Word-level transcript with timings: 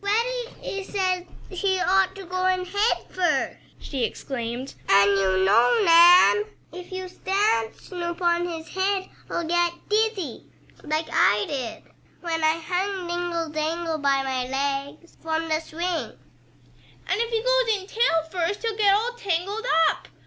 "Freddie 0.03 0.83
says 0.83 1.25
he 1.51 1.79
ought 1.79 2.15
to 2.15 2.25
go 2.25 2.47
in 2.47 2.65
head 2.65 3.03
first," 3.11 3.57
she 3.77 4.03
exclaimed, 4.03 4.73
"and 4.89 5.11
you 5.11 5.45
know, 5.45 5.79
Nan, 5.85 6.45
if 6.73 6.91
you 6.91 7.07
stand 7.07 7.75
Snoop 7.75 8.19
on 8.19 8.47
his 8.47 8.69
head 8.69 9.09
he'll 9.27 9.43
get 9.43 9.73
dizzy, 9.89 10.47
like 10.81 11.05
I 11.13 11.45
did 11.45 11.83
when 12.21 12.43
I 12.43 12.57
hung 12.59 13.05
dingle 13.05 13.49
dangle 13.49 13.99
by 13.99 14.23
my 14.23 14.47
legs 14.47 15.17
from 15.21 15.47
the 15.47 15.59
swing." 15.59 16.17
"And 17.07 17.21
if 17.21 17.29
he 17.29 17.43
goes 17.43 17.79
in 17.81 17.85
tail 17.87 18.23
first 18.31 18.63
he'll 18.63 18.75
get 18.75 18.95
all 18.95 19.11
tangled 19.11 19.67
up!" 19.87 20.07